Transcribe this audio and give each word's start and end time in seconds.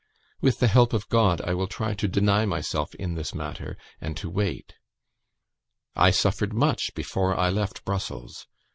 With 0.41 0.57
the 0.57 0.67
help 0.67 0.93
of 0.93 1.07
God, 1.09 1.41
I 1.41 1.53
will 1.53 1.67
try 1.67 1.93
to 1.93 2.07
deny 2.07 2.43
myself 2.43 2.95
in 2.95 3.13
this 3.13 3.35
matter, 3.35 3.77
and 3.99 4.17
to 4.17 4.31
wait. 4.31 4.73
"I 5.95 6.09
suffered 6.09 6.53
much 6.55 6.95
before 6.95 7.35
I 7.39 7.51
left 7.51 7.85
Brussels. 7.85 8.47